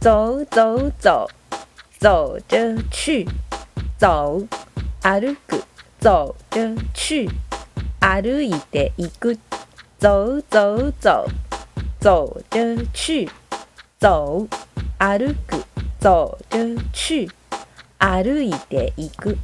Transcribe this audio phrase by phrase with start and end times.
[0.00, 1.28] 走走走，
[1.98, 3.26] 走着去，
[3.98, 4.40] 走
[5.02, 5.64] 歩く
[6.00, 7.28] 走着去，
[7.98, 9.36] 歩いていく，
[9.98, 11.26] 走走走，
[12.00, 13.28] 走着去，
[13.98, 14.46] 走
[14.98, 15.64] 歩く
[16.00, 17.28] 走着去，
[17.98, 19.36] 歩いていく。